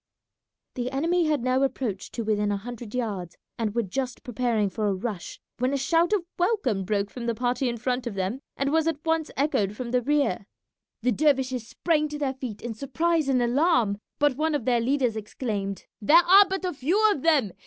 [0.73, 4.87] The enemy had now approached to within a hundred yards, and were just preparing for
[4.87, 8.39] a rush when a shout of welcome broke from the party in front of them
[8.57, 10.47] and was at once echoed from the rear.
[11.03, 15.15] The dervishes sprang to their feet in surprise and alarm, but one of their leaders
[15.15, 17.51] exclaimed, "There are but a few of them!